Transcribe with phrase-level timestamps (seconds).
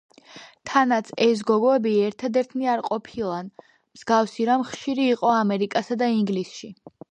[0.69, 6.75] თანაც ეს გოგოები ერთადერთნი არ ყოფილან, მსგავსი რამ ხშირი იყო ამერიკასა და ინგლისში.